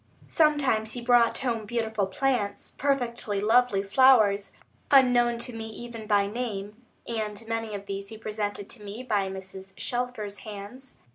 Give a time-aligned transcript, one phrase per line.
[0.29, 4.51] Sometimes, he brought home beautiful plants, perfectly lovely flowers,
[4.89, 9.29] unknown to me even by name, and many of these he presented to me by
[9.29, 9.73] Mrs.
[9.77, 10.95] Shelfer's hands.